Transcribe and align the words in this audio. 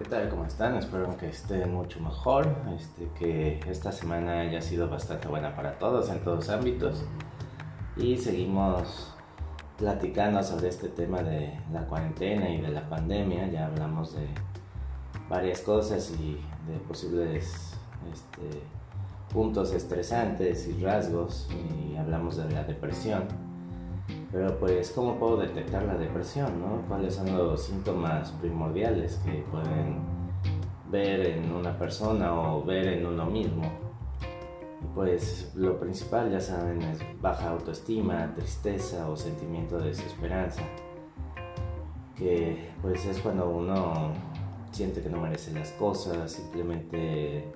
¿Qué 0.00 0.06
tal? 0.06 0.30
¿Cómo 0.30 0.46
están? 0.46 0.76
Espero 0.76 1.14
que 1.18 1.28
estén 1.28 1.74
mucho 1.74 2.00
mejor, 2.00 2.48
este, 2.74 3.10
que 3.18 3.60
esta 3.70 3.92
semana 3.92 4.40
haya 4.40 4.62
sido 4.62 4.88
bastante 4.88 5.28
buena 5.28 5.54
para 5.54 5.78
todos 5.78 6.08
en 6.08 6.20
todos 6.20 6.48
ámbitos 6.48 7.04
y 7.98 8.16
seguimos 8.16 9.12
platicando 9.76 10.42
sobre 10.42 10.68
este 10.68 10.88
tema 10.88 11.22
de 11.22 11.52
la 11.70 11.86
cuarentena 11.86 12.48
y 12.48 12.62
de 12.62 12.68
la 12.70 12.88
pandemia, 12.88 13.48
ya 13.48 13.66
hablamos 13.66 14.14
de 14.14 14.26
varias 15.28 15.60
cosas 15.60 16.10
y 16.18 16.40
de 16.66 16.78
posibles 16.88 17.74
este, 18.10 18.62
puntos 19.34 19.70
estresantes 19.74 20.66
y 20.66 20.82
rasgos 20.82 21.46
y 21.52 21.96
hablamos 21.96 22.38
de 22.38 22.50
la 22.50 22.64
depresión. 22.64 23.49
Pero 24.32 24.58
pues, 24.58 24.92
¿cómo 24.92 25.16
puedo 25.16 25.38
detectar 25.38 25.82
la 25.84 25.94
depresión? 25.94 26.60
No? 26.60 26.82
¿Cuáles 26.88 27.14
son 27.16 27.36
los 27.36 27.64
síntomas 27.64 28.30
primordiales 28.40 29.20
que 29.24 29.44
pueden 29.50 29.98
ver 30.90 31.26
en 31.26 31.52
una 31.52 31.76
persona 31.76 32.32
o 32.32 32.64
ver 32.64 32.86
en 32.86 33.06
uno 33.06 33.26
mismo? 33.26 33.72
Pues 34.94 35.52
lo 35.56 35.78
principal, 35.80 36.30
ya 36.30 36.40
saben, 36.40 36.80
es 36.82 37.00
baja 37.20 37.50
autoestima, 37.50 38.32
tristeza 38.34 39.08
o 39.08 39.16
sentimiento 39.16 39.78
de 39.78 39.88
desesperanza, 39.88 40.62
que 42.16 42.70
pues 42.82 43.04
es 43.06 43.18
cuando 43.18 43.48
uno 43.48 44.12
siente 44.70 45.02
que 45.02 45.08
no 45.08 45.20
merece 45.20 45.52
las 45.52 45.70
cosas, 45.72 46.32
simplemente 46.32 47.52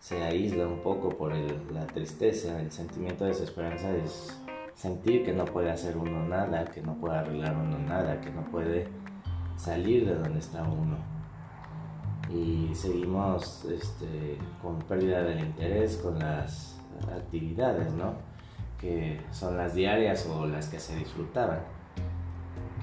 se 0.00 0.22
aísla 0.22 0.66
un 0.66 0.80
poco 0.80 1.10
por 1.10 1.34
la 1.34 1.86
tristeza, 1.86 2.60
el 2.60 2.70
sentimiento 2.70 3.24
de 3.24 3.30
desesperanza 3.30 3.94
es 3.96 4.38
sentir 4.78 5.24
que 5.24 5.32
no 5.32 5.44
puede 5.44 5.72
hacer 5.72 5.96
uno 5.96 6.24
nada, 6.24 6.64
que 6.64 6.80
no 6.80 6.94
puede 6.94 7.16
arreglar 7.16 7.56
uno 7.56 7.78
nada, 7.80 8.20
que 8.20 8.30
no 8.30 8.42
puede 8.42 8.86
salir 9.56 10.06
de 10.06 10.14
donde 10.14 10.38
está 10.38 10.62
uno. 10.62 10.96
Y 12.30 12.72
seguimos 12.74 13.64
este, 13.64 14.38
con 14.62 14.78
pérdida 14.78 15.22
del 15.24 15.40
interés 15.40 15.96
con 15.96 16.16
las 16.20 16.80
actividades, 17.12 17.92
¿no? 17.94 18.14
Que 18.78 19.20
son 19.32 19.56
las 19.56 19.74
diarias 19.74 20.26
o 20.26 20.46
las 20.46 20.68
que 20.68 20.78
se 20.78 20.94
disfrutaban, 20.94 21.58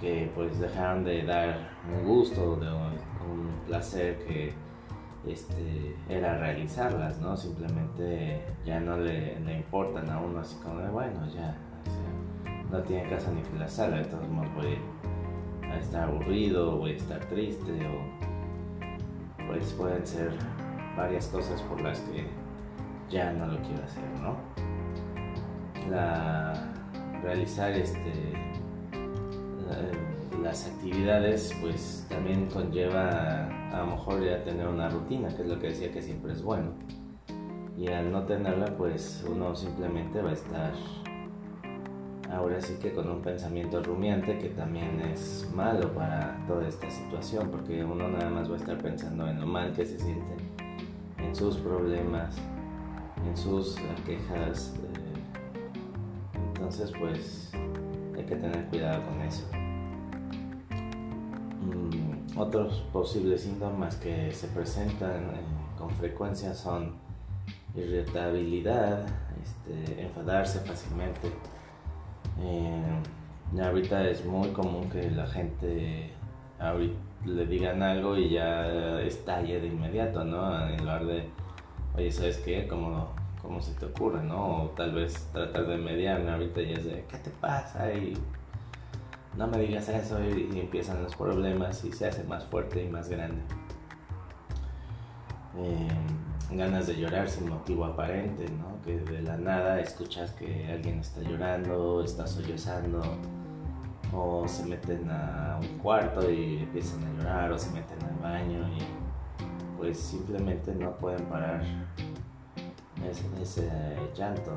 que 0.01 0.29
pues 0.35 0.59
dejaron 0.59 1.05
de 1.05 1.23
dar 1.23 1.69
un 1.89 2.05
gusto, 2.05 2.57
de 2.57 2.73
un, 2.73 3.05
placer 3.67 4.19
que 4.27 4.53
este, 5.25 5.95
era 6.07 6.37
realizarlas, 6.37 7.19
¿no? 7.19 7.35
Simplemente 7.37 8.41
ya 8.63 8.79
no 8.79 8.97
le, 8.97 9.39
le 9.39 9.57
importan 9.57 10.07
a 10.09 10.19
uno 10.19 10.41
así 10.41 10.55
como 10.61 10.79
bueno, 10.91 11.25
ya 11.33 11.57
no 12.75 12.83
tiene 12.83 13.09
casa 13.09 13.31
ni 13.31 13.41
que 13.41 13.57
la 13.57 13.67
sala, 13.67 14.01
entonces 14.01 14.29
voy 14.55 14.77
a 15.69 15.77
estar 15.77 16.09
aburrido, 16.09 16.77
voy 16.77 16.91
a 16.91 16.95
estar 16.95 17.19
triste 17.25 17.71
o 17.87 19.47
pues 19.47 19.71
pueden 19.73 20.05
ser 20.05 20.31
varias 20.97 21.27
cosas 21.27 21.61
por 21.63 21.79
las 21.81 21.99
que 22.01 22.25
ya 23.09 23.31
no 23.31 23.47
lo 23.47 23.57
quiero 23.59 23.83
hacer, 23.83 24.03
¿no? 24.21 24.35
La, 25.89 26.53
realizar 27.21 27.71
este, 27.71 28.33
las 30.41 30.67
actividades 30.67 31.55
pues 31.61 32.05
también 32.09 32.47
conlleva 32.47 33.47
a 33.71 33.79
lo 33.79 33.87
mejor 33.87 34.23
ya 34.23 34.43
tener 34.43 34.67
una 34.67 34.89
rutina, 34.89 35.29
que 35.29 35.43
es 35.43 35.47
lo 35.47 35.59
que 35.59 35.67
decía 35.67 35.91
que 35.91 36.01
siempre 36.01 36.33
es 36.33 36.43
bueno. 36.43 36.71
Y 37.77 37.87
al 37.87 38.11
no 38.11 38.23
tenerla 38.23 38.65
pues 38.77 39.25
uno 39.29 39.55
simplemente 39.55 40.21
va 40.21 40.31
a 40.31 40.33
estar 40.33 40.73
ahora 42.35 42.61
sí 42.61 42.75
que 42.81 42.91
con 42.91 43.09
un 43.09 43.21
pensamiento 43.21 43.81
rumiante 43.81 44.37
que 44.37 44.49
también 44.49 44.99
es 45.01 45.49
malo 45.55 45.93
para 45.93 46.37
toda 46.47 46.67
esta 46.67 46.89
situación, 46.89 47.49
porque 47.49 47.83
uno 47.83 48.09
nada 48.09 48.29
más 48.29 48.49
va 48.49 48.55
a 48.55 48.57
estar 48.57 48.77
pensando 48.77 49.27
en 49.27 49.39
lo 49.39 49.47
mal 49.47 49.71
que 49.73 49.85
se 49.85 49.97
siente, 49.97 50.35
en 51.17 51.35
sus 51.35 51.57
problemas, 51.57 52.35
en 53.25 53.37
sus 53.37 53.77
quejas. 54.05 54.75
Eh, 54.75 56.39
entonces 56.47 56.91
pues 56.99 57.51
hay 58.15 58.25
que 58.25 58.35
tener 58.35 58.65
cuidado 58.65 59.01
con 59.05 59.21
eso. 59.21 59.47
Mm, 61.61 62.37
otros 62.37 62.83
posibles 62.91 63.41
síntomas 63.41 63.95
que 63.95 64.31
se 64.33 64.47
presentan 64.49 65.23
eh, 65.23 65.77
con 65.77 65.89
frecuencia 65.91 66.53
son 66.53 66.93
irritabilidad, 67.75 69.05
este, 69.41 70.03
enfadarse 70.03 70.59
fácilmente, 70.59 71.31
eh, 72.41 73.61
ahorita 73.61 74.09
es 74.09 74.25
muy 74.25 74.49
común 74.49 74.89
que 74.89 75.09
la 75.11 75.27
gente 75.27 76.11
le 77.25 77.45
digan 77.45 77.81
algo 77.81 78.17
y 78.17 78.29
ya 78.29 79.01
estalle 79.01 79.59
de 79.59 79.67
inmediato, 79.67 80.23
¿no? 80.23 80.67
En 80.67 80.77
lugar 80.79 81.05
de, 81.05 81.27
oye, 81.95 82.11
¿sabes 82.11 82.37
qué? 82.37 82.67
¿Cómo, 82.67 83.09
cómo 83.41 83.61
se 83.61 83.73
te 83.73 83.85
ocurre, 83.85 84.23
no? 84.23 84.63
O 84.63 84.69
tal 84.69 84.93
vez 84.93 85.27
tratar 85.31 85.67
de 85.67 85.77
mediarme 85.77 86.31
ahorita 86.31 86.61
y 86.61 86.73
es 86.73 86.85
de, 86.85 87.05
¿qué 87.09 87.17
te 87.17 87.29
pasa? 87.29 87.93
Y 87.93 88.13
no 89.37 89.47
me 89.47 89.59
digas 89.59 89.89
eso 89.89 90.19
y, 90.23 90.59
empiezan 90.59 91.03
los 91.03 91.15
problemas 91.15 91.83
y 91.83 91.91
se 91.91 92.07
hace 92.07 92.23
más 92.23 92.45
fuerte 92.45 92.83
y 92.83 92.89
más 92.89 93.09
grande. 93.09 93.41
Eh, 95.57 95.87
ganas 96.51 96.87
de 96.87 96.95
llorar 96.95 97.29
sin 97.29 97.49
motivo 97.49 97.85
aparente, 97.85 98.45
¿no? 98.49 98.81
Que 98.83 98.99
de 98.99 99.21
la 99.21 99.37
nada 99.37 99.79
escuchas 99.79 100.31
que 100.31 100.67
alguien 100.71 100.99
está 100.99 101.21
llorando, 101.21 102.03
está 102.03 102.27
sollozando, 102.27 103.01
o 104.13 104.47
se 104.47 104.65
meten 104.65 105.09
a 105.09 105.59
un 105.59 105.79
cuarto 105.79 106.29
y 106.29 106.59
empiezan 106.59 107.03
a 107.03 107.17
llorar, 107.17 107.51
o 107.51 107.57
se 107.57 107.71
meten 107.71 107.97
al 108.03 108.15
baño 108.21 108.67
y 108.77 109.77
pues 109.77 109.99
simplemente 109.99 110.73
no 110.75 110.95
pueden 110.97 111.23
parar 111.25 111.61
ese, 113.41 113.69
llanto, 114.15 114.51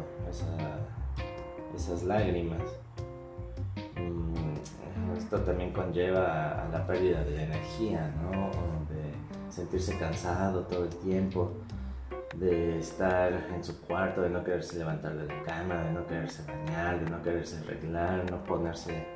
esas 1.75 2.03
lágrimas. 2.04 2.62
Mm, 3.97 5.16
esto 5.16 5.41
también 5.41 5.72
conlleva 5.72 6.65
a 6.65 6.69
la 6.69 6.87
pérdida 6.87 7.25
de 7.25 7.44
energía, 7.44 8.12
¿no? 8.22 8.50
De 8.94 9.53
sentirse 9.53 9.98
cansado 9.98 10.62
todo 10.62 10.84
el 10.84 10.91
tiempo 10.97 11.53
de 12.37 12.78
estar 12.78 13.33
en 13.55 13.65
su 13.65 13.81
cuarto, 13.81 14.22
de 14.22 14.31
no 14.31 14.44
quererse 14.44 14.78
levantar 14.78 15.16
de 15.16 15.27
la 15.27 15.43
cama, 15.44 15.77
de 15.77 15.93
no 15.93 16.06
quererse 16.06 16.44
bañar, 16.47 17.00
de 17.03 17.11
no 17.11 17.22
quererse 17.22 17.59
arreglar, 17.59 18.31
no 18.31 18.43
ponerse 18.44 19.06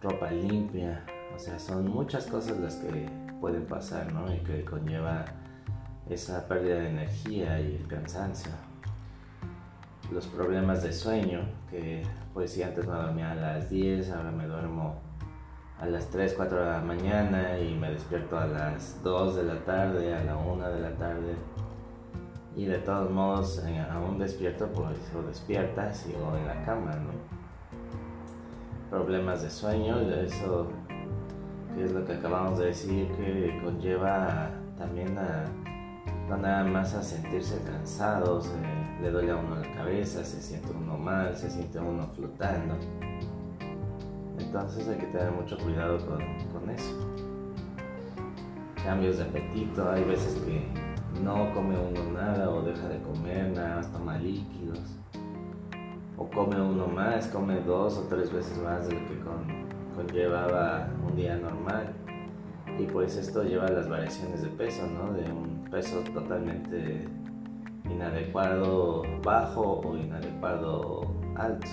ropa 0.00 0.30
limpia. 0.30 1.04
O 1.34 1.38
sea, 1.38 1.58
son 1.58 1.88
muchas 1.88 2.26
cosas 2.26 2.58
las 2.58 2.76
que 2.76 3.08
pueden 3.40 3.64
pasar, 3.66 4.12
¿no? 4.12 4.32
Y 4.32 4.38
que 4.40 4.64
conlleva 4.64 5.24
esa 6.08 6.46
pérdida 6.46 6.76
de 6.76 6.88
energía 6.90 7.60
y 7.60 7.76
el 7.76 7.86
cansancio. 7.86 8.52
Los 10.12 10.26
problemas 10.26 10.82
de 10.82 10.92
sueño, 10.92 11.48
que 11.70 12.02
pues 12.34 12.52
si 12.52 12.62
antes 12.62 12.86
me 12.86 12.92
dormía 12.92 13.32
a 13.32 13.34
las 13.34 13.70
10, 13.70 14.10
ahora 14.10 14.30
me 14.30 14.46
duermo 14.46 15.00
a 15.80 15.86
las 15.86 16.10
3, 16.10 16.34
4 16.36 16.58
de 16.58 16.70
la 16.70 16.80
mañana 16.80 17.58
y 17.58 17.74
me 17.74 17.90
despierto 17.90 18.38
a 18.38 18.46
las 18.46 19.02
2 19.02 19.36
de 19.36 19.42
la 19.44 19.64
tarde, 19.64 20.14
a 20.14 20.22
la 20.22 20.36
1 20.36 20.68
de 20.68 20.80
la 20.80 20.94
tarde 20.96 21.34
y 22.54 22.66
de 22.66 22.78
todos 22.78 23.10
modos 23.10 23.62
eh, 23.66 23.84
aún 23.90 24.18
despierto 24.18 24.68
pues 24.68 24.98
o 25.16 25.22
despierta 25.22 25.92
sigo 25.92 26.36
en 26.36 26.46
la 26.46 26.64
cama 26.64 26.92
no 26.92 27.12
problemas 28.90 29.42
de 29.42 29.50
sueño 29.50 29.98
eso 29.98 30.68
que 31.74 31.84
es 31.84 31.92
lo 31.92 32.04
que 32.04 32.12
acabamos 32.12 32.58
de 32.58 32.66
decir 32.66 33.08
que 33.12 33.60
conlleva 33.64 34.50
también 34.76 35.16
a 35.16 35.44
no 36.28 36.36
nada 36.36 36.64
más 36.64 36.94
a 36.94 37.02
sentirse 37.02 37.60
cansado 37.62 38.42
le 39.00 39.10
duele 39.10 39.32
a 39.32 39.36
uno 39.36 39.56
la 39.56 39.72
cabeza 39.74 40.24
se 40.24 40.40
siente 40.40 40.70
uno 40.70 40.96
mal 40.96 41.34
se 41.34 41.50
siente 41.50 41.78
uno 41.78 42.06
flotando. 42.14 42.76
Entonces 44.38 44.88
hay 44.88 44.98
que 44.98 45.06
tener 45.06 45.32
mucho 45.32 45.56
cuidado 45.58 45.98
con, 46.06 46.20
con 46.52 46.70
eso. 46.70 46.94
Cambios 48.84 49.18
de 49.18 49.24
apetito 49.24 49.90
hay 49.90 50.04
veces 50.04 50.34
que 50.42 50.81
no 51.22 51.52
come 51.54 51.78
uno 51.78 52.12
nada 52.12 52.50
o 52.50 52.62
deja 52.62 52.88
de 52.88 53.00
comer, 53.00 53.50
nada 53.50 53.76
más 53.76 53.92
toma 53.92 54.18
líquidos. 54.18 54.80
O 56.16 56.28
come 56.28 56.60
uno 56.60 56.86
más, 56.86 57.28
come 57.28 57.60
dos 57.60 57.98
o 57.98 58.02
tres 58.08 58.32
veces 58.32 58.58
más 58.62 58.88
de 58.88 58.94
lo 58.94 59.00
que 59.08 59.18
conllevaba 59.96 60.88
un 61.06 61.16
día 61.16 61.36
normal. 61.36 61.92
Y 62.78 62.84
pues 62.84 63.16
esto 63.16 63.44
lleva 63.44 63.66
a 63.66 63.70
las 63.70 63.88
variaciones 63.88 64.42
de 64.42 64.48
peso, 64.48 64.82
¿no? 64.86 65.12
De 65.12 65.30
un 65.30 65.68
peso 65.70 66.00
totalmente 66.12 67.06
inadecuado 67.84 69.02
bajo 69.22 69.80
o 69.80 69.96
inadecuado 69.96 71.02
alto 71.36 71.68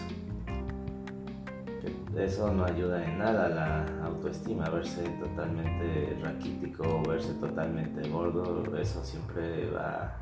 eso 2.19 2.51
no 2.51 2.65
ayuda 2.65 3.03
en 3.03 3.17
nada 3.17 3.49
la 3.49 4.05
autoestima, 4.05 4.69
verse 4.69 5.03
totalmente 5.19 6.17
raquítico, 6.21 7.01
verse 7.07 7.33
totalmente 7.35 8.07
gordo, 8.09 8.75
eso 8.77 9.03
siempre 9.03 9.69
va, 9.71 10.17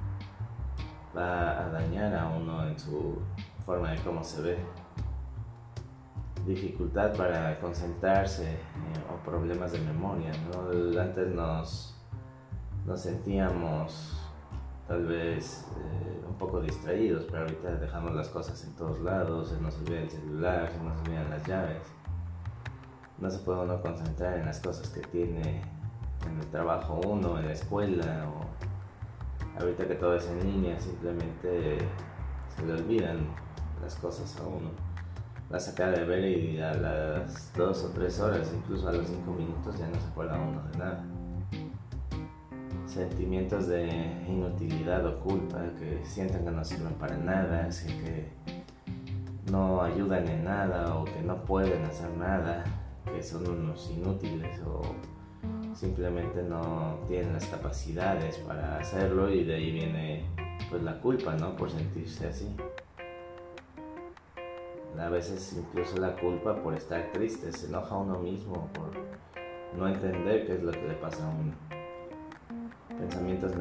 va 1.16 1.66
a 1.66 1.70
dañar 1.70 2.16
a 2.16 2.30
uno 2.30 2.68
en 2.68 2.80
su 2.80 3.20
forma 3.66 3.92
de 3.92 3.98
cómo 4.00 4.24
se 4.24 4.42
ve. 4.42 4.58
Dificultad 6.46 7.14
para 7.16 7.60
concentrarse 7.60 8.52
eh, 8.54 8.58
o 9.14 9.24
problemas 9.26 9.74
de 9.74 9.80
memoria. 9.80 10.32
Antes 11.02 11.28
nos 11.34 11.98
nos 12.88 13.02
sentíamos 13.02 14.16
tal 14.88 15.06
vez 15.06 15.66
eh, 15.78 16.26
un 16.28 16.36
poco 16.36 16.62
distraídos, 16.62 17.26
pero 17.30 17.44
ahorita 17.44 17.72
dejamos 17.76 18.16
las 18.16 18.30
cosas 18.30 18.64
en 18.64 18.74
todos 18.76 19.00
lados, 19.02 19.50
se 19.50 19.60
nos 19.60 19.78
olvida 19.80 20.00
el 20.00 20.10
celular, 20.10 20.72
se 20.72 20.82
nos 20.82 21.00
olvidan 21.02 21.30
las 21.30 21.46
llaves. 21.46 21.84
No 23.18 23.30
se 23.30 23.40
puede 23.40 23.62
uno 23.62 23.82
concentrar 23.82 24.38
en 24.38 24.46
las 24.46 24.60
cosas 24.60 24.90
que 24.90 25.02
tiene 25.02 25.62
en 26.26 26.40
el 26.40 26.48
trabajo 26.48 27.02
uno, 27.06 27.38
en 27.40 27.48
la 27.48 27.54
escuela, 27.54 28.30
o 28.30 29.60
ahorita 29.60 29.88
que 29.88 29.96
todo 29.96 30.16
es 30.16 30.26
en 30.28 30.52
línea, 30.52 30.80
simplemente 30.80 31.80
se 32.56 32.66
le 32.66 32.74
olvidan 32.74 33.28
las 33.82 33.96
cosas 33.96 34.40
a 34.40 34.44
uno. 34.44 34.70
La 35.50 35.60
saca 35.60 35.90
de 35.90 36.04
ver 36.04 36.26
y 36.26 36.62
a 36.62 36.74
las 36.74 37.54
dos 37.54 37.84
o 37.84 37.90
tres 37.90 38.20
horas, 38.20 38.52
incluso 38.56 38.88
a 38.88 38.92
los 38.92 39.08
cinco 39.08 39.32
minutos, 39.32 39.78
ya 39.78 39.88
no 39.88 40.00
se 40.00 40.08
acuerda 40.08 40.38
uno 40.38 40.62
de 40.72 40.78
nada 40.78 41.17
sentimientos 42.98 43.68
de 43.68 43.88
inutilidad 44.28 45.06
o 45.06 45.20
culpa, 45.20 45.62
que 45.80 46.04
sienten 46.04 46.44
que 46.44 46.52
no 46.52 46.66
sirven 46.66 46.94
para 46.96 47.16
nada, 47.16 47.70
que 47.70 48.26
no 49.52 49.82
ayudan 49.84 50.28
en 50.28 50.44
nada 50.44 50.96
o 50.98 51.06
que 51.06 51.22
no 51.22 51.46
pueden 51.46 51.86
hacer 51.86 52.10
nada, 52.18 52.64
que 53.06 53.22
son 53.22 53.48
unos 53.48 53.90
inútiles 53.92 54.60
o 54.66 54.82
simplemente 55.76 56.42
no 56.42 56.98
tienen 57.08 57.34
las 57.34 57.46
capacidades 57.46 58.38
para 58.38 58.80
hacerlo 58.80 59.30
y 59.30 59.44
de 59.44 59.56
ahí 59.56 59.72
viene 59.72 60.26
pues 60.70 60.82
la 60.82 61.00
culpa, 61.00 61.36
¿no? 61.36 61.56
Por 61.56 61.70
sentirse 61.70 62.28
así. 62.28 62.48
A 65.00 65.10
veces 65.10 65.56
incluso 65.56 65.98
la 65.98 66.16
culpa 66.16 66.56
por 66.64 66.74
estar 66.74 67.12
triste, 67.12 67.52
se 67.52 67.68
enoja 67.68 67.94
a 67.94 68.00
uno 68.00 68.18
mismo 68.18 68.68
por 68.74 68.90
no 69.78 69.88
entender 69.88 70.48
qué 70.48 70.56
es 70.56 70.64
lo 70.64 70.72
que 70.72 70.88
le 70.88 70.96
pasa 70.96 71.24
a 71.24 71.30
uno 71.30 71.77
pensamientos 73.00 73.54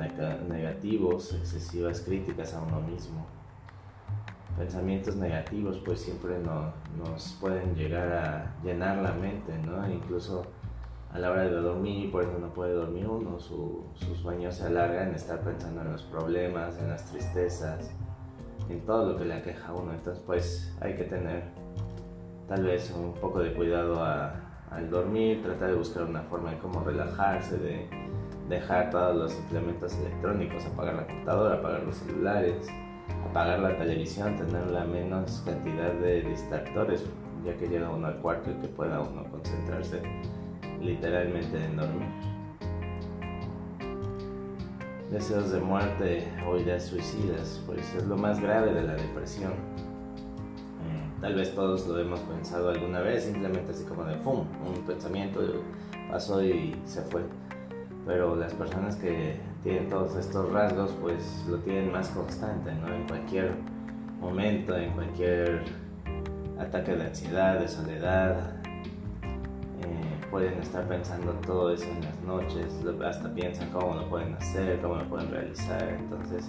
negativos, 0.48 1.34
excesivas 1.34 2.00
críticas 2.00 2.54
a 2.54 2.60
uno 2.62 2.80
mismo. 2.80 3.26
Pensamientos 4.56 5.16
negativos 5.16 5.78
pues 5.84 6.00
siempre 6.00 6.36
nos 6.38 7.36
pueden 7.40 7.74
llegar 7.74 8.12
a 8.12 8.54
llenar 8.64 9.02
la 9.02 9.12
mente, 9.12 9.56
¿no? 9.58 9.88
Incluso 9.90 10.44
a 11.12 11.18
la 11.18 11.30
hora 11.30 11.42
de 11.44 11.50
dormir, 11.50 12.10
por 12.10 12.22
eso 12.22 12.38
no 12.38 12.52
puede 12.52 12.72
dormir 12.72 13.06
uno, 13.06 13.38
su, 13.38 13.84
sus 13.94 14.18
sueños 14.18 14.56
se 14.56 14.66
alargan 14.66 15.08
en 15.08 15.14
estar 15.14 15.40
pensando 15.40 15.82
en 15.82 15.92
los 15.92 16.02
problemas, 16.02 16.78
en 16.78 16.88
las 16.88 17.04
tristezas, 17.10 17.90
en 18.68 18.80
todo 18.80 19.12
lo 19.12 19.18
que 19.18 19.26
le 19.26 19.34
aqueja 19.34 19.68
a 19.68 19.74
uno. 19.74 19.92
Entonces 19.92 20.22
pues 20.26 20.74
hay 20.80 20.96
que 20.96 21.04
tener 21.04 21.44
tal 22.48 22.64
vez 22.64 22.90
un 22.96 23.12
poco 23.14 23.40
de 23.40 23.52
cuidado 23.52 24.02
al 24.02 24.90
dormir, 24.90 25.42
tratar 25.42 25.70
de 25.70 25.76
buscar 25.76 26.04
una 26.04 26.22
forma 26.22 26.50
de 26.50 26.58
cómo 26.58 26.80
relajarse, 26.80 27.58
de 27.58 27.88
dejar 28.48 28.90
todos 28.90 29.16
los 29.16 29.36
implementos 29.36 29.94
electrónicos, 29.96 30.64
apagar 30.66 30.94
la 30.94 31.06
computadora, 31.06 31.56
apagar 31.56 31.82
los 31.82 31.96
celulares, 31.96 32.68
apagar 33.28 33.58
la 33.58 33.76
televisión, 33.76 34.36
tener 34.36 34.70
la 34.70 34.84
menos 34.84 35.42
cantidad 35.44 35.92
de 35.94 36.22
distractores, 36.22 37.04
ya 37.44 37.56
que 37.56 37.66
llega 37.66 37.90
uno 37.90 38.06
al 38.06 38.16
cuarto 38.18 38.50
y 38.50 38.54
que 38.54 38.68
pueda 38.68 39.00
uno 39.00 39.24
concentrarse 39.30 40.02
literalmente 40.80 41.64
en 41.64 41.76
dormir. 41.76 42.08
Deseos 45.10 45.50
de 45.50 45.60
muerte 45.60 46.28
o 46.48 46.56
ideas 46.56 46.84
suicidas, 46.84 47.62
pues 47.66 47.94
es 47.94 48.06
lo 48.06 48.16
más 48.16 48.40
grave 48.40 48.72
de 48.74 48.82
la 48.82 48.94
depresión. 48.94 49.52
Eh, 49.52 51.20
tal 51.20 51.34
vez 51.34 51.54
todos 51.54 51.86
lo 51.86 51.98
hemos 51.98 52.20
pensado 52.20 52.70
alguna 52.70 53.00
vez, 53.00 53.24
simplemente 53.24 53.70
así 53.70 53.84
como 53.84 54.04
de 54.04 54.16
¡fum! 54.16 54.46
Un 54.66 54.84
pensamiento 54.84 55.40
pasó 56.10 56.42
y 56.42 56.76
se 56.84 57.02
fue 57.02 57.22
pero 58.06 58.36
las 58.36 58.54
personas 58.54 58.94
que 58.96 59.36
tienen 59.64 59.90
todos 59.90 60.14
estos 60.16 60.50
rasgos 60.52 60.92
pues 61.02 61.44
lo 61.48 61.58
tienen 61.58 61.90
más 61.90 62.08
constante, 62.10 62.72
¿no? 62.72 62.94
En 62.94 63.06
cualquier 63.08 63.50
momento, 64.20 64.76
en 64.76 64.92
cualquier 64.92 65.64
ataque 66.58 66.94
de 66.94 67.04
ansiedad, 67.04 67.58
de 67.58 67.66
soledad, 67.68 68.54
eh, 69.24 70.26
pueden 70.30 70.54
estar 70.60 70.86
pensando 70.86 71.32
todo 71.44 71.74
eso 71.74 71.84
en 71.84 72.00
las 72.02 72.18
noches, 72.20 72.72
hasta 73.04 73.34
piensan 73.34 73.70
cómo 73.70 73.94
lo 73.94 74.08
pueden 74.08 74.34
hacer, 74.34 74.80
cómo 74.80 74.94
lo 74.94 75.04
pueden 75.08 75.28
realizar, 75.30 75.82
entonces 75.88 76.48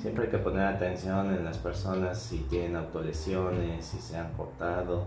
siempre 0.00 0.24
hay 0.24 0.30
que 0.32 0.38
poner 0.38 0.66
atención 0.66 1.32
en 1.32 1.44
las 1.44 1.58
personas 1.58 2.18
si 2.18 2.38
tienen 2.50 2.74
autolesiones, 2.74 3.86
si 3.86 3.98
se 3.98 4.16
han 4.16 4.32
cortado, 4.32 5.06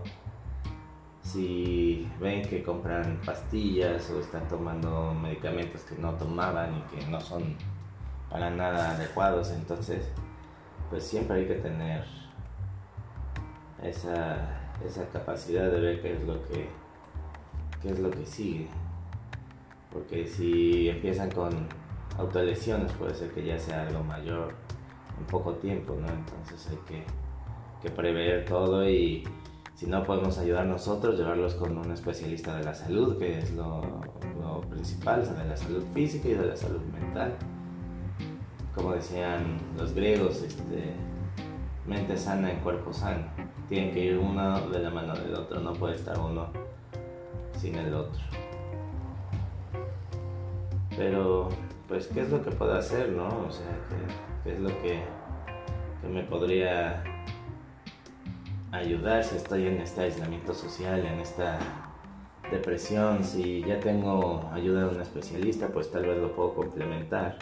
si 1.26 2.08
ven 2.20 2.42
que 2.42 2.62
compran 2.62 3.20
pastillas 3.26 4.08
o 4.10 4.20
están 4.20 4.46
tomando 4.46 5.12
medicamentos 5.12 5.82
que 5.82 5.96
no 5.96 6.14
tomaban 6.14 6.76
y 6.76 6.96
que 6.96 7.06
no 7.06 7.20
son 7.20 7.56
para 8.30 8.48
nada 8.50 8.92
adecuados, 8.92 9.50
entonces 9.50 10.08
pues 10.88 11.02
siempre 11.02 11.38
hay 11.38 11.46
que 11.46 11.56
tener 11.56 12.04
esa, 13.82 14.70
esa 14.84 15.08
capacidad 15.08 15.68
de 15.70 15.80
ver 15.80 16.00
qué 16.00 16.14
es 16.14 16.22
lo 16.22 16.42
que 16.46 16.68
qué 17.82 17.90
es 17.90 17.98
lo 17.98 18.10
que 18.10 18.24
sigue. 18.24 18.68
Porque 19.92 20.26
si 20.26 20.88
empiezan 20.88 21.30
con 21.30 21.66
autolesiones 22.18 22.92
puede 22.92 23.14
ser 23.14 23.32
que 23.32 23.44
ya 23.44 23.58
sea 23.58 23.82
algo 23.82 24.04
mayor 24.04 24.54
en 25.18 25.26
poco 25.26 25.54
tiempo, 25.54 25.96
¿no? 26.00 26.08
Entonces 26.08 26.68
hay 26.70 26.78
que, 26.86 27.04
que 27.82 27.90
prever 27.90 28.44
todo 28.44 28.88
y 28.88 29.24
si 29.76 29.86
no 29.86 30.02
podemos 30.04 30.38
ayudar 30.38 30.64
nosotros, 30.64 31.18
llevarlos 31.18 31.54
con 31.54 31.76
un 31.76 31.92
especialista 31.92 32.56
de 32.56 32.64
la 32.64 32.74
salud, 32.74 33.18
que 33.18 33.38
es 33.38 33.52
lo, 33.52 33.82
principal, 34.70 35.22
de 35.22 35.44
la 35.44 35.56
salud 35.56 35.84
física 35.92 36.28
y 36.28 36.34
de 36.34 36.46
la 36.46 36.56
salud 36.56 36.80
mental. 36.98 37.34
Como 38.74 38.92
decían 38.92 39.58
los 39.76 39.92
griegos, 39.92 40.42
este, 40.42 40.94
mente 41.86 42.16
sana 42.16 42.52
en 42.52 42.60
cuerpo 42.60 42.90
sano. 42.90 43.26
Tienen 43.68 43.92
que 43.92 44.00
ir 44.00 44.18
uno 44.18 44.60
de 44.70 44.78
la 44.78 44.88
mano 44.88 45.14
del 45.14 45.34
otro, 45.34 45.60
no 45.60 45.74
puede 45.74 45.96
estar 45.96 46.18
uno 46.18 46.46
sin 47.58 47.74
el 47.74 47.92
otro. 47.92 48.20
Pero, 50.96 51.50
pues, 51.86 52.06
¿qué 52.06 52.22
es 52.22 52.30
lo 52.30 52.42
que 52.42 52.50
puedo 52.50 52.74
hacer, 52.74 53.10
no? 53.10 53.26
O 53.46 53.50
sea, 53.50 53.66
¿qué, 54.42 54.54
es 54.54 54.60
lo 54.60 54.68
que, 54.68 55.02
que 56.00 56.08
me 56.08 56.22
podría 56.22 57.02
ayudar 58.72 59.24
si 59.24 59.36
estoy 59.36 59.66
en 59.66 59.80
este 59.80 60.02
aislamiento 60.02 60.54
social, 60.54 61.04
en 61.04 61.20
esta 61.20 61.58
depresión, 62.50 63.24
si 63.24 63.62
ya 63.62 63.80
tengo 63.80 64.48
ayuda 64.52 64.86
de 64.86 64.94
un 64.94 65.00
especialista, 65.00 65.68
pues 65.68 65.90
tal 65.90 66.06
vez 66.06 66.18
lo 66.18 66.34
puedo 66.34 66.54
complementar. 66.54 67.38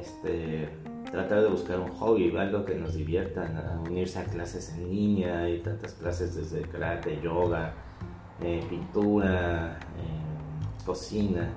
Este, 0.00 0.68
tratar 1.10 1.42
de 1.42 1.48
buscar 1.48 1.78
un 1.78 1.90
hobby, 1.90 2.34
algo 2.36 2.64
que 2.64 2.74
nos 2.74 2.94
divierta, 2.94 3.80
unirse 3.86 4.18
a 4.18 4.24
clases 4.24 4.74
en 4.74 4.88
línea, 4.90 5.40
hay 5.40 5.60
tantas 5.60 5.92
clases 5.94 6.34
desde 6.34 6.62
karate, 6.62 7.20
yoga, 7.22 7.74
eh, 8.40 8.64
pintura, 8.68 9.78
eh, 9.98 10.84
cocina 10.84 11.48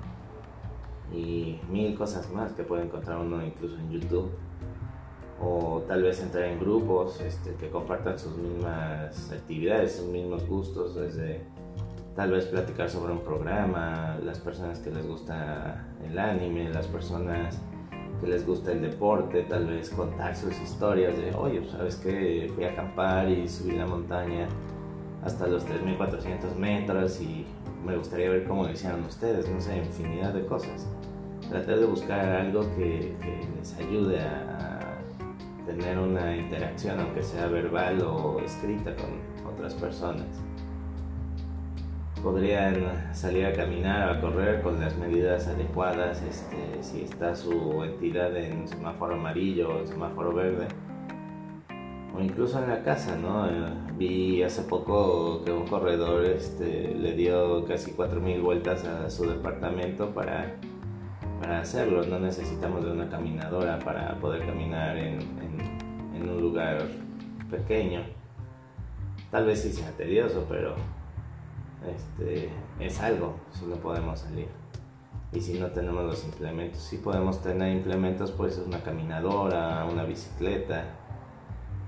y 1.12 1.58
mil 1.70 1.96
cosas 1.96 2.30
más 2.30 2.52
que 2.52 2.62
puede 2.62 2.84
encontrar 2.84 3.18
uno 3.18 3.44
incluso 3.44 3.76
en 3.78 3.90
YouTube 3.90 4.30
o 5.40 5.82
tal 5.86 6.02
vez 6.02 6.20
entrar 6.20 6.44
en 6.44 6.58
grupos 6.58 7.20
este, 7.20 7.54
que 7.54 7.70
compartan 7.70 8.18
sus 8.18 8.36
mismas 8.36 9.30
actividades, 9.30 9.96
sus 9.96 10.06
mismos 10.06 10.46
gustos, 10.46 10.96
desde 10.96 11.42
tal 12.16 12.32
vez 12.32 12.46
platicar 12.46 12.90
sobre 12.90 13.12
un 13.12 13.20
programa, 13.20 14.18
las 14.24 14.40
personas 14.40 14.80
que 14.80 14.90
les 14.90 15.06
gusta 15.06 15.86
el 16.04 16.18
anime, 16.18 16.68
las 16.70 16.88
personas 16.88 17.60
que 18.20 18.26
les 18.26 18.44
gusta 18.44 18.72
el 18.72 18.82
deporte, 18.82 19.44
tal 19.44 19.66
vez 19.66 19.90
contar 19.90 20.34
sus 20.34 20.58
historias 20.60 21.16
de, 21.16 21.32
oye, 21.34 21.62
¿sabes 21.70 21.94
qué? 21.96 22.50
Fui 22.54 22.64
a 22.64 22.72
acampar 22.72 23.28
y 23.28 23.48
subí 23.48 23.76
la 23.76 23.86
montaña 23.86 24.48
hasta 25.22 25.46
los 25.46 25.64
3.400 25.66 26.56
metros 26.56 27.20
y 27.20 27.46
me 27.86 27.96
gustaría 27.96 28.30
ver 28.30 28.44
cómo 28.48 28.64
lo 28.64 28.72
hicieron 28.72 29.04
ustedes, 29.04 29.48
no 29.48 29.60
sé, 29.60 29.78
infinidad 29.78 30.34
de 30.34 30.44
cosas. 30.46 30.88
Tratar 31.48 31.78
de 31.78 31.86
buscar 31.86 32.28
algo 32.28 32.62
que, 32.76 33.16
que 33.20 33.48
les 33.56 33.76
ayude 33.76 34.20
a 34.20 34.77
tener 35.68 35.98
una 35.98 36.34
interacción, 36.34 36.98
aunque 36.98 37.22
sea 37.22 37.46
verbal 37.46 38.00
o 38.00 38.40
escrita 38.40 38.94
con 38.96 39.20
otras 39.52 39.74
personas. 39.74 40.26
Podrían 42.22 43.14
salir 43.14 43.46
a 43.46 43.52
caminar 43.52 44.08
o 44.08 44.12
a 44.12 44.20
correr 44.20 44.62
con 44.62 44.80
las 44.80 44.96
medidas 44.96 45.46
adecuadas, 45.46 46.22
este, 46.22 46.82
si 46.82 47.02
está 47.02 47.36
su 47.36 47.84
entidad 47.84 48.34
en 48.36 48.66
semáforo 48.66 49.14
amarillo 49.14 49.82
o 49.82 49.86
semáforo 49.86 50.32
verde, 50.32 50.68
o 52.16 52.20
incluso 52.20 52.60
en 52.62 52.70
la 52.70 52.82
casa, 52.82 53.16
¿no? 53.16 53.46
Eh, 53.46 53.52
vi 53.96 54.42
hace 54.42 54.62
poco 54.62 55.44
que 55.44 55.52
un 55.52 55.66
corredor 55.66 56.24
este, 56.24 56.94
le 56.94 57.12
dio 57.12 57.66
casi 57.66 57.92
4.000 57.92 58.42
vueltas 58.42 58.84
a 58.84 59.10
su 59.10 59.28
departamento 59.28 60.10
para 60.14 60.56
para 61.40 61.60
hacerlo. 61.60 62.04
No 62.04 62.18
necesitamos 62.18 62.84
de 62.84 62.92
una 62.92 63.08
caminadora 63.08 63.78
para 63.78 64.14
poder 64.20 64.46
caminar 64.46 64.96
en, 64.96 65.18
un 66.20 66.40
lugar 66.40 66.82
pequeño. 67.50 68.00
Tal 69.30 69.46
vez 69.46 69.62
sí 69.62 69.72
sea 69.72 69.90
tedioso, 69.92 70.46
pero 70.48 70.74
este, 71.86 72.50
es 72.80 73.00
algo 73.00 73.36
si 73.52 73.66
no 73.66 73.76
podemos 73.76 74.20
salir. 74.20 74.48
y 75.32 75.40
si 75.40 75.58
no 75.58 75.66
tenemos 75.68 76.04
los 76.04 76.24
implementos. 76.24 76.80
Si 76.80 76.98
podemos 76.98 77.42
tener 77.42 77.72
implementos, 77.72 78.32
pues 78.32 78.58
una 78.58 78.80
caminadora, 78.82 79.84
una 79.84 80.04
bicicleta, 80.04 80.84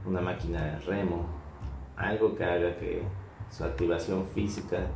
una 0.07 0.21
máquina 0.21 0.63
de 0.63 0.79
remo, 0.81 1.27
algo 1.97 2.35
que 2.37 2.45
haga 2.45 2.77
que 2.79 3.03
su 3.51 3.65
activación 3.65 4.27
física 4.35 4.87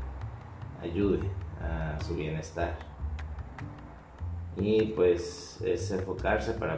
ayude 0.82 1.28
a 1.61 2.02
su 2.04 2.14
bienestar. 2.14 2.93
Y 4.56 4.92
pues 4.92 5.61
es 5.64 5.90
enfocarse 5.90 6.52
para, 6.52 6.76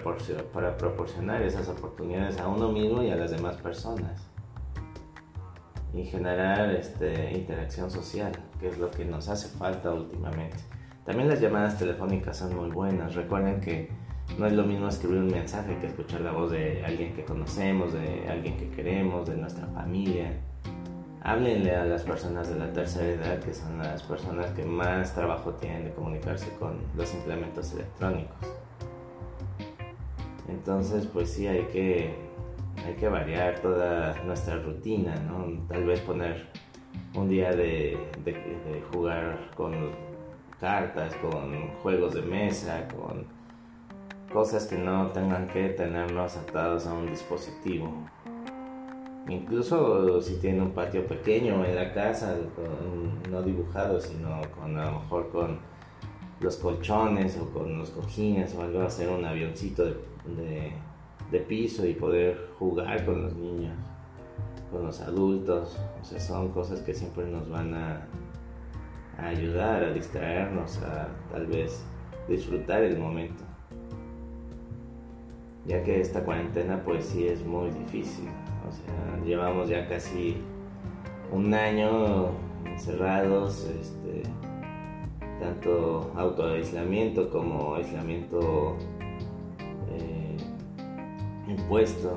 para 0.52 0.76
proporcionar 0.76 1.42
esas 1.42 1.68
oportunidades 1.68 2.38
a 2.38 2.48
uno 2.48 2.72
mismo 2.72 3.02
y 3.02 3.10
a 3.10 3.16
las 3.16 3.30
demás 3.30 3.56
personas. 3.56 4.28
Y 5.94 6.04
generar 6.04 6.70
este, 6.74 7.32
interacción 7.32 7.90
social, 7.90 8.32
que 8.60 8.68
es 8.68 8.78
lo 8.78 8.90
que 8.90 9.04
nos 9.04 9.28
hace 9.28 9.48
falta 9.48 9.92
últimamente. 9.92 10.56
También 11.04 11.28
las 11.28 11.40
llamadas 11.40 11.78
telefónicas 11.78 12.36
son 12.36 12.56
muy 12.56 12.70
buenas. 12.70 13.14
Recuerden 13.14 13.60
que 13.60 13.88
no 14.38 14.46
es 14.46 14.52
lo 14.52 14.64
mismo 14.64 14.88
escribir 14.88 15.18
un 15.18 15.28
mensaje 15.28 15.78
que 15.78 15.86
escuchar 15.86 16.20
la 16.20 16.32
voz 16.32 16.50
de 16.50 16.84
alguien 16.84 17.14
que 17.14 17.24
conocemos, 17.24 17.92
de 17.92 18.28
alguien 18.28 18.56
que 18.56 18.68
queremos, 18.70 19.28
de 19.28 19.36
nuestra 19.36 19.66
familia. 19.68 20.32
Háblenle 21.26 21.74
a 21.74 21.84
las 21.84 22.04
personas 22.04 22.48
de 22.48 22.54
la 22.54 22.72
tercera 22.72 23.08
edad, 23.08 23.40
que 23.40 23.52
son 23.52 23.78
las 23.78 24.00
personas 24.04 24.46
que 24.52 24.64
más 24.64 25.12
trabajo 25.12 25.54
tienen 25.54 25.86
de 25.86 25.90
comunicarse 25.92 26.48
con 26.60 26.78
los 26.96 27.12
implementos 27.14 27.72
electrónicos. 27.72 28.36
Entonces, 30.48 31.04
pues 31.06 31.32
sí, 31.32 31.48
hay 31.48 31.64
que, 31.64 32.14
hay 32.86 32.94
que 32.94 33.08
variar 33.08 33.58
toda 33.58 34.14
nuestra 34.22 34.58
rutina, 34.58 35.16
¿no? 35.16 35.66
Tal 35.66 35.84
vez 35.84 35.98
poner 35.98 36.46
un 37.16 37.28
día 37.28 37.50
de, 37.50 37.98
de 38.24 38.84
jugar 38.92 39.50
con 39.56 39.74
cartas, 40.60 41.12
con 41.16 41.72
juegos 41.82 42.14
de 42.14 42.22
mesa, 42.22 42.86
con 42.86 43.26
cosas 44.32 44.66
que 44.66 44.78
no 44.78 45.08
tengan 45.08 45.48
que 45.48 45.70
tenernos 45.70 46.36
atados 46.36 46.86
a 46.86 46.92
un 46.92 47.08
dispositivo. 47.08 47.92
Incluso 49.28 50.20
si 50.20 50.36
tiene 50.36 50.62
un 50.62 50.70
patio 50.70 51.06
pequeño 51.06 51.64
en 51.64 51.74
la 51.74 51.92
casa, 51.92 52.36
no 53.30 53.42
dibujado, 53.42 54.00
sino 54.00 54.40
con 54.58 54.78
a 54.78 54.90
lo 54.90 55.00
mejor 55.00 55.30
con 55.30 55.58
los 56.40 56.56
colchones 56.56 57.38
o 57.38 57.50
con 57.50 57.78
los 57.78 57.90
cojines 57.90 58.54
o 58.54 58.62
algo, 58.62 58.82
hacer 58.82 59.08
un 59.08 59.24
avioncito 59.24 59.84
de, 59.84 60.72
de 61.30 61.40
piso 61.40 61.84
y 61.86 61.94
poder 61.94 62.50
jugar 62.58 63.04
con 63.04 63.22
los 63.22 63.34
niños, 63.34 63.74
con 64.70 64.84
los 64.84 65.00
adultos. 65.00 65.76
O 66.00 66.04
sea, 66.04 66.20
son 66.20 66.50
cosas 66.50 66.80
que 66.80 66.94
siempre 66.94 67.26
nos 67.26 67.48
van 67.48 67.74
a 67.74 68.06
a 69.18 69.28
ayudar, 69.28 69.82
a 69.84 69.92
distraernos, 69.92 70.78
a 70.82 71.08
tal 71.30 71.46
vez 71.46 71.84
disfrutar 72.28 72.82
el 72.82 72.98
momento. 72.98 73.44
Ya 75.66 75.82
que 75.82 76.00
esta 76.00 76.24
cuarentena 76.24 76.82
pues 76.84 77.06
sí 77.06 77.26
es 77.26 77.44
muy 77.44 77.70
difícil. 77.70 78.28
O 78.68 78.72
sea, 78.72 79.24
llevamos 79.24 79.68
ya 79.68 79.88
casi 79.88 80.36
un 81.32 81.52
año 81.52 82.30
encerrados, 82.64 83.68
este, 83.80 84.22
tanto 85.40 86.12
autoaislamiento 86.16 87.30
como 87.30 87.74
aislamiento 87.74 88.76
eh, 89.90 90.36
impuesto, 91.48 92.16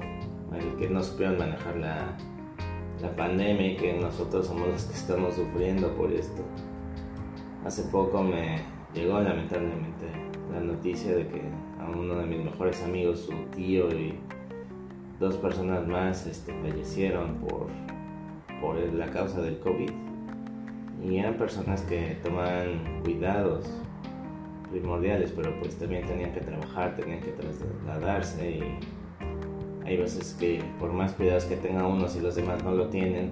el 0.53 0.75
que 0.77 0.89
no 0.89 1.03
supieron 1.03 1.37
manejar 1.37 1.75
la, 1.77 2.17
la 3.01 3.15
pandemia 3.15 3.73
y 3.73 3.77
que 3.77 3.93
nosotros 3.93 4.47
somos 4.47 4.67
los 4.67 4.83
que 4.85 4.93
estamos 4.93 5.35
sufriendo 5.35 5.93
por 5.95 6.11
esto. 6.11 6.43
Hace 7.65 7.83
poco 7.83 8.23
me 8.23 8.61
llegó 8.93 9.19
lamentablemente 9.21 10.05
la 10.51 10.59
noticia 10.59 11.15
de 11.15 11.27
que 11.27 11.41
a 11.79 11.89
uno 11.89 12.15
de 12.15 12.25
mis 12.25 12.43
mejores 12.43 12.83
amigos, 12.83 13.21
su 13.21 13.33
tío 13.55 13.89
y 13.89 14.15
dos 15.19 15.35
personas 15.37 15.87
más 15.87 16.25
este, 16.27 16.53
fallecieron 16.61 17.35
por, 17.35 17.67
por 18.61 18.77
la 18.93 19.07
causa 19.07 19.41
del 19.41 19.59
COVID. 19.59 19.91
Y 21.03 21.17
eran 21.17 21.35
personas 21.35 21.81
que 21.83 22.17
tomaban 22.23 23.01
cuidados 23.03 23.65
primordiales, 24.69 25.31
pero 25.31 25.57
pues 25.59 25.77
también 25.77 26.05
tenían 26.05 26.33
que 26.33 26.41
trabajar, 26.41 26.95
tenían 26.95 27.21
que 27.21 27.31
trasladarse 27.31 28.51
y 28.51 28.79
hay 29.85 29.97
veces 29.97 30.35
que 30.39 30.63
por 30.79 30.91
más 30.93 31.13
cuidados 31.13 31.45
que 31.45 31.55
tenga 31.55 31.87
uno, 31.87 32.07
si 32.07 32.19
los 32.19 32.35
demás 32.35 32.63
no 32.63 32.71
lo 32.73 32.89
tienen, 32.89 33.31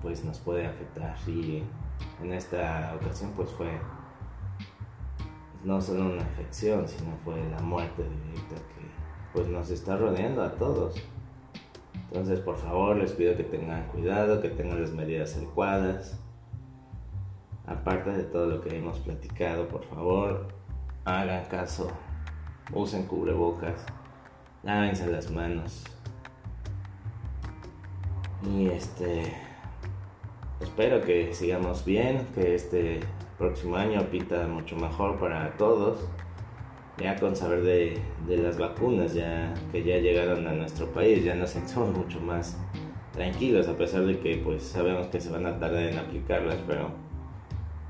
pues 0.00 0.24
nos 0.24 0.38
puede 0.38 0.66
afectar. 0.66 1.16
Y 1.26 1.62
en 2.22 2.32
esta 2.32 2.94
ocasión 3.00 3.32
pues 3.34 3.50
fue 3.50 3.70
no 5.64 5.80
solo 5.80 6.06
una 6.06 6.22
infección, 6.22 6.86
sino 6.86 7.16
fue 7.24 7.42
la 7.50 7.60
muerte 7.60 8.02
directa 8.02 8.56
que 8.56 8.84
pues 9.32 9.48
nos 9.48 9.70
está 9.70 9.96
rodeando 9.96 10.42
a 10.42 10.52
todos. 10.52 10.94
Entonces, 11.94 12.40
por 12.40 12.56
favor, 12.56 12.96
les 12.96 13.12
pido 13.12 13.36
que 13.36 13.44
tengan 13.44 13.88
cuidado, 13.88 14.40
que 14.40 14.50
tengan 14.50 14.80
las 14.80 14.92
medidas 14.92 15.36
adecuadas. 15.36 16.20
Aparte 17.66 18.10
de 18.10 18.24
todo 18.24 18.46
lo 18.46 18.60
que 18.60 18.76
hemos 18.76 18.98
platicado, 19.00 19.66
por 19.68 19.84
favor, 19.84 20.48
hagan 21.04 21.44
caso, 21.46 21.88
usen 22.72 23.06
cubrebocas, 23.06 23.84
lávense 24.62 25.10
las 25.10 25.30
manos. 25.30 25.84
Y 28.46 28.66
este 28.66 29.32
espero 30.60 31.00
que 31.00 31.32
sigamos 31.32 31.84
bien, 31.84 32.26
que 32.34 32.54
este 32.54 33.00
próximo 33.38 33.76
año 33.76 34.00
pinta 34.10 34.46
mucho 34.46 34.76
mejor 34.76 35.18
para 35.18 35.56
todos. 35.56 36.06
Ya 36.98 37.16
con 37.16 37.34
saber 37.34 37.62
de, 37.62 38.00
las 38.36 38.56
vacunas, 38.56 39.14
ya 39.14 39.52
que 39.72 39.82
ya 39.82 39.98
llegaron 39.98 40.46
a 40.46 40.52
nuestro 40.52 40.86
país, 40.92 41.24
ya 41.24 41.34
nos 41.34 41.50
sentimos 41.50 41.96
mucho 41.96 42.20
más 42.20 42.56
tranquilos, 43.12 43.66
a 43.66 43.76
pesar 43.76 44.04
de 44.06 44.20
que 44.20 44.36
pues 44.36 44.62
sabemos 44.62 45.08
que 45.08 45.20
se 45.20 45.30
van 45.30 45.46
a 45.46 45.58
tardar 45.58 45.82
en 45.82 45.98
aplicarlas, 45.98 46.58
pero 46.68 46.90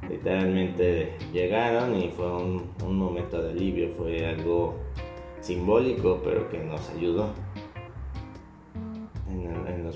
literalmente 0.09 1.19
llegaron 1.35 1.95
y 1.97 2.09
fue 2.09 2.35
un, 2.35 2.71
momento 2.97 3.43
de 3.43 3.53
alivio, 3.53 3.91
fue 3.97 4.27
algo 4.27 4.77
simbólico, 5.41 6.23
pero 6.25 6.49
que 6.49 6.59
nos 6.59 6.89
ayudó 6.89 7.29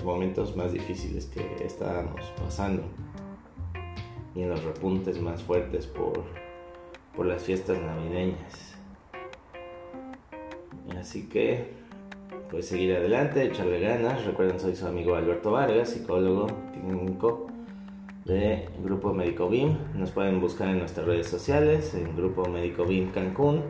momentos 0.03 0.55
más 0.55 0.71
difíciles 0.71 1.25
que 1.27 1.63
estábamos 1.63 2.21
pasando 2.37 2.83
y 4.35 4.41
en 4.41 4.49
los 4.49 4.63
repuntes 4.63 5.21
más 5.21 5.43
fuertes 5.43 5.87
por, 5.87 6.23
por 7.15 7.25
las 7.25 7.43
fiestas 7.43 7.79
navideñas. 7.79 8.75
Así 10.99 11.27
que, 11.27 11.71
pues 12.49 12.67
seguir 12.67 12.95
adelante, 12.95 13.43
echarle 13.45 13.79
ganas. 13.79 14.25
Recuerden, 14.25 14.59
soy 14.59 14.75
su 14.75 14.87
amigo 14.87 15.15
Alberto 15.15 15.51
Vargas, 15.51 15.89
psicólogo 15.89 16.47
clínico 16.73 17.47
de 18.25 18.67
Grupo 18.83 19.13
Médico 19.13 19.49
BIM. 19.49 19.77
Nos 19.95 20.11
pueden 20.11 20.41
buscar 20.41 20.69
en 20.69 20.79
nuestras 20.79 21.05
redes 21.05 21.27
sociales, 21.27 21.93
en 21.93 22.15
Grupo 22.15 22.47
Médico 22.49 22.85
BIM 22.85 23.11
Cancún, 23.11 23.63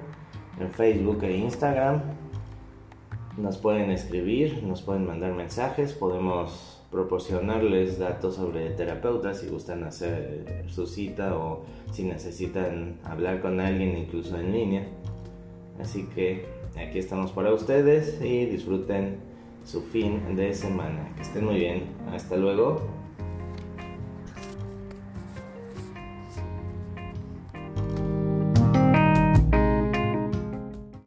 en 0.60 0.72
Facebook 0.72 1.24
e 1.24 1.38
Instagram 1.38 2.02
nos 3.40 3.58
pueden 3.58 3.90
escribir, 3.92 4.64
nos 4.64 4.82
pueden 4.82 5.06
mandar 5.06 5.34
mensajes, 5.34 5.94
podemos 5.94 6.82
proporcionarles 6.92 8.00
datos 8.00 8.36
sobre 8.36 8.72
terapeutas 8.72 9.40
si 9.40 9.48
gustan 9.48 9.84
hacer 9.84 10.66
su 10.68 10.88
cita 10.88 11.38
o 11.38 11.64
si 11.92 12.04
necesitan 12.04 12.98
hablar 13.04 13.42
con 13.42 13.60
alguien 13.60 13.98
incluso 13.98 14.38
en 14.38 14.52
línea. 14.52 14.88
Así 15.80 16.08
que 16.14 16.46
aquí 16.78 17.00
estamos 17.00 17.32
para 17.32 17.54
ustedes 17.54 18.20
y 18.22 18.46
disfruten 18.46 19.18
su 19.64 19.82
fin 19.82 20.36
de 20.36 20.54
semana. 20.54 21.14
Que 21.16 21.22
estén 21.22 21.46
muy 21.46 21.56
bien. 21.56 21.84
Hasta 22.12 22.36
luego. 22.36 22.99